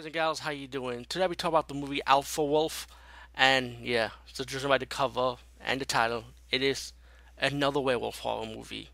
guys 0.00 0.06
and 0.06 0.14
gals, 0.14 0.38
how 0.38 0.50
you 0.50 0.66
doing? 0.66 1.04
Today 1.10 1.26
we 1.26 1.34
talk 1.34 1.50
about 1.50 1.68
the 1.68 1.74
movie 1.74 2.00
Alpha 2.06 2.42
Wolf, 2.42 2.86
and 3.34 3.76
yeah, 3.82 4.08
so 4.32 4.44
just 4.44 4.66
by 4.66 4.78
the 4.78 4.86
cover 4.86 5.36
and 5.60 5.78
the 5.78 5.84
title, 5.84 6.24
it 6.50 6.62
is 6.62 6.94
another 7.36 7.80
werewolf 7.80 8.20
horror 8.20 8.46
movie. 8.46 8.88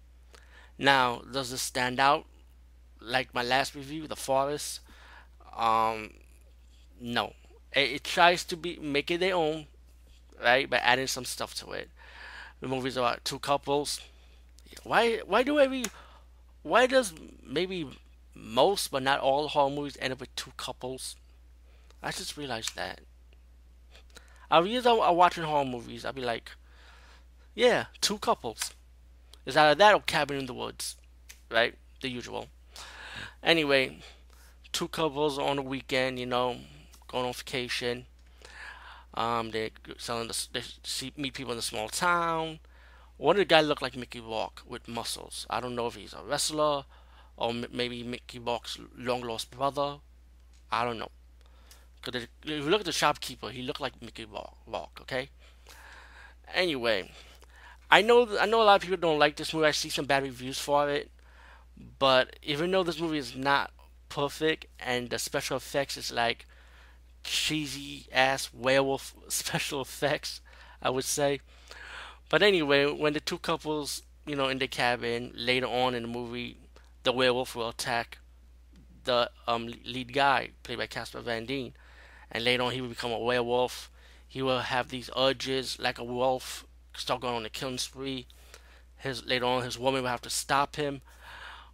Now, 0.77 1.23
does 1.33 1.53
this 1.53 1.63
stand 1.63 2.01
out 2.01 2.25
like 3.01 3.33
my 3.33 3.45
last 3.45 3.77
review, 3.77 4.09
The 4.09 4.17
Forest? 4.17 4.81
Um, 5.57 6.15
no. 7.01 7.35
It, 7.73 7.93
it 7.93 8.03
tries 8.03 8.43
to 8.43 8.57
be 8.57 8.77
make 8.83 9.09
it 9.09 9.21
their 9.21 9.37
own, 9.37 9.69
right, 10.43 10.69
by 10.69 10.79
adding 10.79 11.07
some 11.07 11.25
stuff 11.25 11.55
to 11.61 11.71
it. 11.71 11.89
The 12.61 12.67
movie's 12.67 12.97
about 12.97 13.25
two 13.25 13.39
couples. 13.39 14.01
Why? 14.83 15.19
Why 15.25 15.45
do 15.45 15.61
every? 15.61 15.85
Why 16.65 16.89
does 16.89 17.15
maybe 17.45 17.89
most 18.37 18.91
but 18.91 19.03
not 19.03 19.21
all 19.21 19.49
horror 19.49 19.71
movies 19.71 19.97
end 20.01 20.13
up 20.13 20.21
with 20.21 20.35
two 20.37 20.53
couples. 20.57 21.17
I 22.03 22.11
just 22.11 22.37
realized 22.37 22.77
that. 22.77 23.01
I 24.51 24.61
realize 24.61 24.87
I'm 24.87 25.17
watching 25.17 25.45
horror 25.45 25.65
movies, 25.65 26.05
I'll 26.05 26.13
be 26.13 26.23
like, 26.23 26.51
yeah, 27.55 27.87
two 28.01 28.19
couples. 28.19 28.73
It's 29.45 29.57
either 29.57 29.75
that 29.75 29.95
or 29.95 30.01
Cabin 30.01 30.39
in 30.39 30.47
the 30.47 30.55
Woods, 30.55 30.97
right? 31.51 31.75
The 32.03 32.09
usual. 32.09 32.49
Anyway, 33.43 33.99
two 34.73 34.89
couples 34.89 35.39
on 35.39 35.59
a 35.59 35.63
weekend, 35.63 36.19
you 36.19 36.27
know, 36.27 36.57
going 37.09 37.25
on 37.25 37.33
vacation. 37.33 38.07
Um, 39.15 39.51
they 39.51 39.71
selling 39.97 40.29
the, 40.29 40.47
they 40.53 40.63
see, 40.83 41.13
meet 41.17 41.33
people 41.33 41.53
in 41.53 41.59
a 41.59 41.63
small 41.63 41.89
town. 41.89 42.59
One 43.17 43.37
of 43.37 43.39
the 43.39 43.45
guys 43.47 43.67
looked 43.67 43.81
like 43.81 43.97
Mickey 43.97 44.21
Rourke 44.21 44.63
with 44.67 44.87
muscles. 44.87 45.47
I 45.49 45.61
don't 45.61 45.75
know 45.75 45.87
if 45.87 45.95
he's 45.95 46.13
a 46.13 46.23
wrestler 46.23 46.85
or 47.37 47.53
maybe 47.53 48.03
Mickey 48.03 48.39
Rourke's 48.39 48.79
long 48.97 49.23
lost 49.23 49.51
brother. 49.51 49.99
I 50.71 50.85
don't 50.85 50.99
know. 50.99 51.11
Because 52.03 52.23
if 52.23 52.29
you 52.45 52.71
look 52.71 52.81
at 52.81 52.87
the 52.87 52.93
shopkeeper, 52.93 53.51
he 53.51 53.63
looked 53.63 53.81
like 53.81 54.01
Mickey 54.01 54.25
Rourke. 54.25 55.01
Okay. 55.01 55.29
Anyway, 56.55 57.11
I 57.91 58.03
know 58.03 58.39
I 58.39 58.47
know 58.47 58.63
a 58.63 58.65
lot 58.65 58.77
of 58.77 58.83
people 58.83 58.97
don't 58.97 59.19
like 59.19 59.37
this 59.37 59.53
movie. 59.53 59.67
I 59.67 59.73
see 59.73 59.89
some 59.89 60.07
bad 60.07 60.23
reviews 60.23 60.59
for 60.59 60.89
it, 60.89 61.11
but 61.99 62.37
even 62.43 62.71
though 62.71 62.85
this 62.85 63.01
movie 63.01 63.19
is 63.19 63.37
not 63.37 63.73
perfect 64.09 64.67
and 64.79 65.11
the 65.11 65.19
special 65.19 65.57
effects 65.57 65.97
is 65.97 66.13
like 66.13 66.47
cheesy 67.25 68.07
ass 68.13 68.51
werewolf 68.55 69.15
special 69.29 69.81
effects, 69.81 70.41
I 70.81 70.91
would 70.91 71.05
say. 71.05 71.41
But 72.29 72.43
anyway, 72.43 72.87
when 72.87 73.13
the 73.13 73.21
two 73.21 73.39
couples, 73.39 74.03
you 74.27 74.37
know, 74.37 74.49
in 74.49 74.59
the 74.59 74.69
cabin 74.69 75.33
later 75.35 75.67
on 75.67 75.95
in 75.95 76.03
the 76.03 76.09
movie, 76.09 76.57
the 77.07 77.13
werewolf 77.13 77.55
will 77.55 77.69
attack 77.69 78.19
the 79.05 79.31
um, 79.47 79.73
lead 79.85 80.13
guy, 80.13 80.51
played 80.65 80.79
by 80.79 80.89
Casper 80.89 81.21
Van 81.21 81.47
Dien, 81.47 81.73
and 82.33 82.43
later 82.43 82.65
on 82.65 82.73
he 82.73 82.81
will 82.81 82.89
become 82.89 83.13
a 83.13 83.19
werewolf. 83.21 83.93
He 84.27 84.43
will 84.43 84.59
have 84.59 84.89
these 84.89 85.09
urges 85.17 85.79
like 85.79 86.01
a 86.01 86.05
wolf, 86.05 86.67
start 86.97 87.21
going 87.21 87.37
on 87.37 87.47
a 87.47 87.49
killing 87.49 87.79
spree. 87.79 88.27
His 88.97 89.25
later 89.25 89.45
on, 89.45 89.63
his 89.63 89.79
woman 89.79 90.03
will 90.03 90.11
have 90.11 90.23
to 90.23 90.31
stop 90.31 90.75
him. 90.75 91.01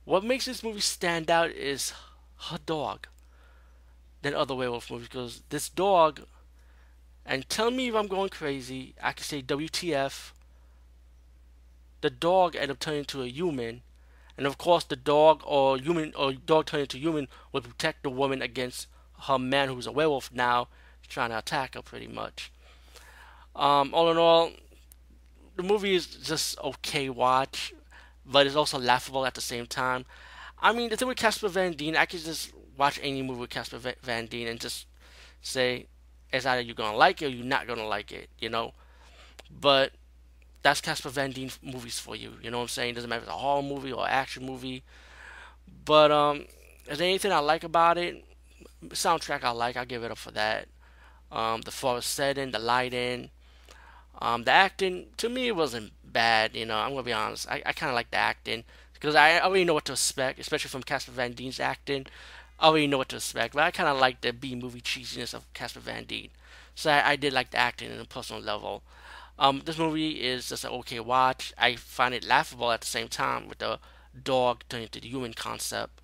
What 0.05 0.23
makes 0.23 0.45
this 0.45 0.63
movie 0.63 0.81
stand 0.81 1.31
out 1.31 1.51
is 1.51 1.95
her 2.51 2.59
dog 2.67 3.07
than 4.21 4.35
other 4.35 4.55
werewolf 4.55 4.91
movies 4.91 5.09
because 5.09 5.43
this 5.49 5.71
dog, 5.71 6.25
and 7.25 7.49
tell 7.49 7.71
me 7.71 7.89
if 7.89 7.95
I'm 7.95 8.07
going 8.07 8.29
crazy, 8.29 8.95
I 9.03 9.13
can 9.13 9.25
say 9.25 9.41
WTF. 9.41 10.33
The 12.03 12.11
dog 12.11 12.55
ended 12.55 12.73
up 12.73 12.81
turning 12.81 12.99
into 12.99 13.23
a 13.23 13.27
human 13.29 13.81
and 14.37 14.47
of 14.47 14.59
course 14.59 14.85
the 14.85 14.97
dog 14.97 15.43
or 15.45 15.79
human 15.79 16.13
or 16.15 16.33
dog 16.33 16.67
turned 16.67 16.83
into 16.83 16.99
human 16.99 17.29
would 17.53 17.65
protect 17.65 18.03
the 18.03 18.11
woman 18.11 18.43
against 18.43 18.87
her 19.23 19.39
man 19.39 19.69
who's 19.69 19.87
a 19.87 19.93
werewolf 19.93 20.33
now 20.33 20.69
trying 21.09 21.31
to 21.31 21.39
attack 21.39 21.75
her 21.75 21.83
pretty 21.83 22.07
much. 22.07 22.51
Um, 23.55 23.93
all 23.93 24.11
in 24.11 24.17
all, 24.17 24.51
the 25.57 25.63
movie 25.63 25.95
is 25.95 26.07
just 26.07 26.59
okay 26.61 27.11
watch, 27.11 27.75
but 28.25 28.47
it's 28.47 28.57
also 28.57 28.79
laughable 28.79 29.27
at 29.27 29.35
the 29.35 29.41
same 29.41 29.67
time. 29.67 30.07
I 30.61 30.73
mean, 30.73 30.91
the 30.91 30.97
thing 30.97 31.09
with 31.09 31.19
Casper 31.19 31.49
Van 31.49 31.73
Dien, 31.73 31.97
I 31.97 32.07
could 32.07 32.21
just 32.21 32.53
watch 32.77 32.99
any 33.03 33.21
movie 33.23 33.41
with 33.41 33.51
Casper 33.51 33.79
Van 34.03 34.27
Dien 34.27 34.49
and 34.49 34.61
just 34.61 34.87
say, 35.43 35.87
it's 36.33 36.47
either 36.47 36.63
you're 36.63 36.75
gonna 36.75 36.97
like 36.97 37.21
it 37.21 37.27
or 37.27 37.29
you're 37.29 37.45
not 37.45 37.67
gonna 37.67 37.87
like 37.87 38.11
it, 38.11 38.31
you 38.39 38.49
know. 38.49 38.73
But 39.51 39.93
that's 40.63 40.81
Casper 40.81 41.09
Van 41.09 41.31
Dien 41.33 41.51
movies 41.63 41.99
for 41.99 42.15
you. 42.15 42.33
You 42.43 42.51
know 42.51 42.59
what 42.59 42.65
I'm 42.65 42.69
saying? 42.69 42.95
Doesn't 42.95 43.11
matter 43.11 43.23
if 43.23 43.29
it's 43.29 43.35
a 43.35 43.39
horror 43.39 43.63
movie 43.63 43.93
or 43.93 44.09
action 44.09 44.47
movie. 44.47 44.83
But 45.85 46.11
um, 46.11 46.45
is 46.89 46.99
there 46.99 47.09
anything 47.09 47.33
I 47.33 47.41
like 47.41 47.65
about 47.65 47.99
it? 47.99 48.25
Soundtrack 48.89 49.45
I 49.45 49.51
like. 49.51 49.77
I 49.77 49.85
give 49.85 50.05
it 50.05 50.11
up 50.11 50.19
for 50.19 50.31
that. 50.33 50.69
Um, 51.31 51.63
the 51.63 51.71
forest 51.71 52.11
setting, 52.11 52.51
the 52.51 52.59
lighting, 52.59 53.31
um, 54.21 54.45
the 54.45 54.53
acting 54.53 55.07
to 55.17 55.29
me 55.29 55.49
it 55.49 55.57
wasn't 55.57 55.93
bad. 56.05 56.55
You 56.55 56.67
know, 56.67 56.77
I'm 56.77 56.91
gonna 56.91 57.03
be 57.03 57.13
honest. 57.13 57.49
I, 57.51 57.63
I 57.65 57.73
kind 57.73 57.91
of 57.91 57.97
like 57.97 58.11
the 58.11 58.19
acting 58.19 58.65
because 58.93 59.15
I 59.15 59.41
already 59.41 59.65
know 59.65 59.75
what 59.75 59.85
to 59.87 59.93
expect, 59.93 60.39
especially 60.39 60.69
from 60.69 60.83
Casper 60.83 61.11
Van 61.13 61.33
Dien's 61.33 61.59
acting. 61.59 62.07
I 62.61 62.69
already 62.69 62.87
know 62.87 62.99
what 62.99 63.09
to 63.09 63.17
expect, 63.17 63.55
but 63.55 63.65
I 63.65 63.73
kind 63.73 63.89
of 63.89 63.99
like 63.99 64.21
the 64.21 64.33
B 64.33 64.55
movie 64.55 64.81
cheesiness 64.81 65.35
of 65.35 65.53
Casper 65.55 65.81
Van 65.81 66.05
Dien. 66.05 66.29
So 66.77 66.91
I, 66.91 67.11
I 67.11 67.17
did 67.17 67.33
like 67.33 67.51
the 67.51 67.59
acting 67.59 67.91
on 67.91 67.99
a 67.99 68.05
personal 68.05 68.41
level. 68.41 68.83
Um, 69.43 69.61
this 69.65 69.77
movie 69.77 70.23
is 70.23 70.51
just 70.51 70.65
an 70.65 70.71
okay 70.71 71.01
watch. 71.01 71.53
I 71.59 71.75
find 71.75 72.15
it 72.15 72.25
laughable 72.25 72.71
at 72.71 72.81
the 72.81 72.87
same 72.87 73.09
time 73.09 73.49
with 73.49 73.59
the 73.59 73.81
dog 74.23 74.63
turning 74.69 74.85
into 74.85 75.01
the 75.01 75.09
human 75.09 75.35
concept, 75.35 76.01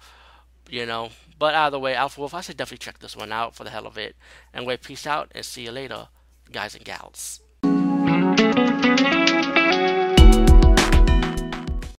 you 0.68 0.84
know. 0.84 1.10
But 1.38 1.54
either 1.54 1.78
way, 1.78 1.94
Alpha 1.94 2.18
Wolf, 2.18 2.34
I 2.34 2.40
should 2.40 2.56
definitely 2.56 2.84
check 2.84 2.98
this 2.98 3.16
one 3.16 3.30
out 3.30 3.54
for 3.54 3.62
the 3.62 3.70
hell 3.70 3.86
of 3.86 3.96
it. 3.96 4.16
And 4.52 4.66
wait, 4.66 4.82
peace 4.82 5.06
out 5.06 5.30
and 5.36 5.44
see 5.44 5.62
you 5.66 5.70
later, 5.70 6.08
guys 6.50 6.74
and 6.74 6.84
gals. 6.84 7.38